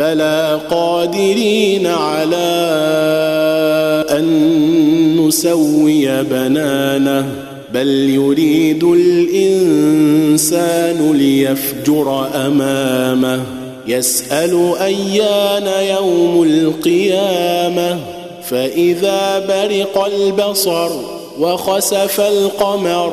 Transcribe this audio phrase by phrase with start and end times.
[0.00, 2.50] بلى قادرين على
[4.10, 4.26] أن
[5.26, 7.26] نسوي بنانه
[7.74, 9.92] بل يريد الإنسان
[11.12, 13.42] ليفجر أمامه.
[13.86, 17.98] يسأل أيان يوم القيامة.
[18.44, 20.90] فإذا برق البصر
[21.38, 23.12] وخسف القمر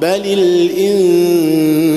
[0.00, 0.22] بل
[0.78, 1.90] الإنسان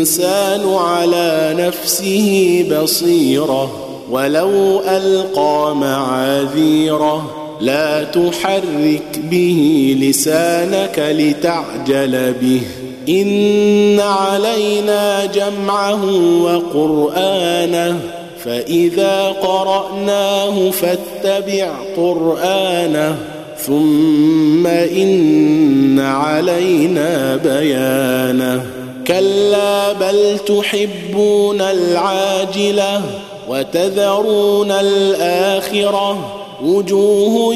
[0.74, 3.72] على نفسه بصيرة
[4.12, 12.62] ولو ألقى معاذيره لا تحرك به لسانك لتعجل به
[13.10, 16.06] إن علينا جمعه
[16.44, 18.00] وقرآنه
[18.46, 23.18] فإذا قرأناه فاتبع قرآنه
[23.68, 28.66] ثم إن علينا بيانه.
[29.08, 33.02] كلا بل تحبون العاجلة
[33.50, 36.18] وتذرون الآخرة.
[36.64, 37.56] وجوه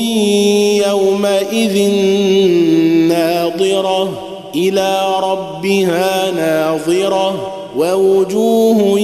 [0.88, 1.90] يومئذ
[3.08, 4.22] ناظرة.
[4.56, 7.52] إلى ربها ناظرة.
[7.78, 9.00] ووجوه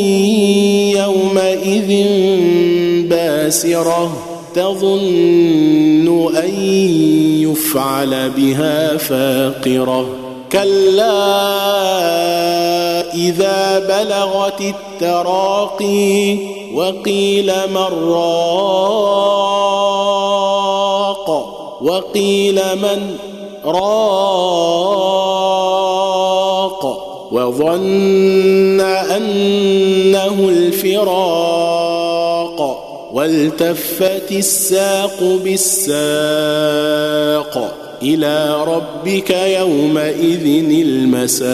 [0.96, 2.06] يومئذ
[3.10, 4.31] باسرة.
[4.56, 6.54] تظن أن
[7.42, 10.06] يفعل بها فاقرة.
[10.52, 11.22] كلا
[13.14, 16.38] إذا بلغت التراقي
[16.74, 18.42] وقيل من راق
[21.82, 23.16] وقيل من
[23.66, 24.12] راق
[27.32, 31.21] وظن أنه الفراق.
[33.14, 36.02] والتفت الساق بالساق
[38.04, 40.46] إلى ربك يومئذ
[40.88, 41.52] المساق.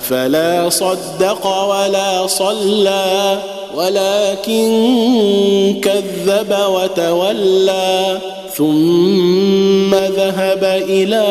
[0.00, 3.38] فلا صدق ولا صلى
[3.74, 4.66] ولكن
[5.82, 8.18] كذب وتولى
[8.54, 11.26] ثم ذهب إلى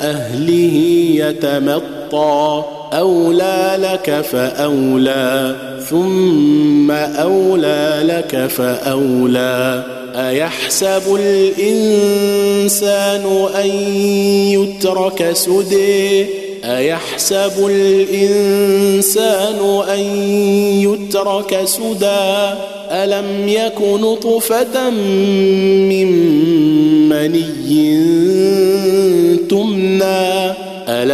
[0.00, 0.76] أهله
[1.14, 2.64] يتمطى.
[2.92, 5.56] اولى لك فأولى
[5.90, 9.84] ثم أولى لك فأولى.
[10.16, 12.66] أيحسب الإنسان
[13.54, 13.70] أن
[14.50, 16.26] يترك سدي
[16.64, 19.58] أيحسب الإنسان
[19.88, 20.00] أن
[20.82, 22.54] يترك سدى؟
[22.90, 25.99] ألم يك نطفة من